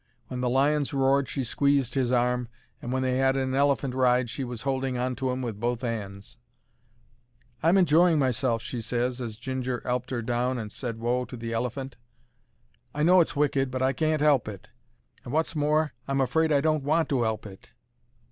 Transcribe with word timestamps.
When 0.29 0.41
the 0.41 0.49
lions 0.49 0.95
roared 0.95 1.29
she 1.29 1.43
squeezed 1.43 1.93
his 1.93 2.11
arm, 2.11 2.47
and 2.81 2.91
when 2.91 3.03
they 3.03 3.21
'ad 3.21 3.37
an 3.37 3.53
elephant 3.53 3.93
ride 3.93 4.31
she 4.31 4.43
was 4.43 4.63
holding 4.63 4.97
on 4.97 5.15
to 5.17 5.31
'im 5.31 5.43
with 5.43 5.59
both 5.59 5.83
'ands. 5.83 6.37
"I 7.61 7.69
am 7.69 7.77
enjoying 7.77 8.17
myself," 8.17 8.63
she 8.63 8.81
ses, 8.81 9.21
as 9.21 9.37
Ginger 9.37 9.79
'elped 9.85 10.09
her 10.09 10.23
down 10.23 10.57
and 10.57 10.71
said 10.71 10.97
"whoa" 10.97 11.25
to 11.25 11.37
the 11.37 11.53
elephant. 11.53 11.97
"I 12.95 13.03
know 13.03 13.21
it's 13.21 13.35
wicked, 13.35 13.69
but 13.69 13.83
I 13.83 13.93
can't 13.93 14.23
'elp 14.23 14.47
it, 14.47 14.69
and 15.23 15.31
wot's 15.33 15.55
more, 15.55 15.93
I'm 16.07 16.19
afraid 16.19 16.51
I 16.51 16.61
don't 16.61 16.83
want 16.83 17.07
to 17.09 17.23
'elp 17.23 17.45
it." 17.45 17.69